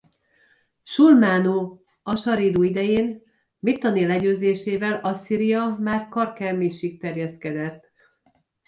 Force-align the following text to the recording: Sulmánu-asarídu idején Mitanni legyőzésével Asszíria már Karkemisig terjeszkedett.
Sulmánu-asarídu 0.83 2.63
idején 2.63 3.21
Mitanni 3.59 4.05
legyőzésével 4.05 4.99
Asszíria 5.03 5.77
már 5.79 6.07
Karkemisig 6.09 6.99
terjeszkedett. 6.99 7.91